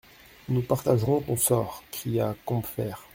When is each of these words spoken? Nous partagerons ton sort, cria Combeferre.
Nous 0.49 0.63
partagerons 0.63 1.21
ton 1.21 1.37
sort, 1.37 1.83
cria 1.91 2.35
Combeferre. 2.43 3.03